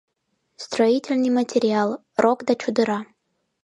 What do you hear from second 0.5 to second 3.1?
Строительный материал: рок да чодыра.